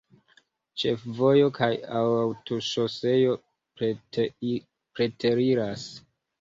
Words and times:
Ĉefvojo 0.83 1.49
kaj 1.57 1.69
aŭtoŝoseo 1.99 3.37
preteriras. 3.85 5.89